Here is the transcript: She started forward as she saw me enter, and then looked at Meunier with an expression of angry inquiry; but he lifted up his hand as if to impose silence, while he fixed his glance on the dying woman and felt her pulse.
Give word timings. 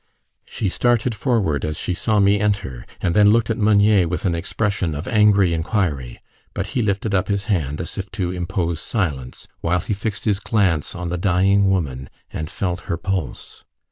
She 0.47 0.67
started 0.67 1.13
forward 1.13 1.63
as 1.63 1.77
she 1.77 1.93
saw 1.93 2.19
me 2.19 2.39
enter, 2.39 2.87
and 3.01 3.15
then 3.15 3.29
looked 3.29 3.51
at 3.51 3.57
Meunier 3.59 4.07
with 4.07 4.25
an 4.25 4.33
expression 4.33 4.95
of 4.95 5.07
angry 5.07 5.53
inquiry; 5.53 6.19
but 6.55 6.65
he 6.73 6.81
lifted 6.81 7.13
up 7.13 7.27
his 7.27 7.45
hand 7.45 7.79
as 7.79 7.99
if 7.99 8.09
to 8.13 8.31
impose 8.31 8.79
silence, 8.81 9.47
while 9.59 9.79
he 9.79 9.93
fixed 9.93 10.25
his 10.25 10.39
glance 10.39 10.95
on 10.95 11.09
the 11.09 11.19
dying 11.19 11.69
woman 11.69 12.09
and 12.33 12.49
felt 12.49 12.85
her 12.89 12.97
pulse. 12.97 13.63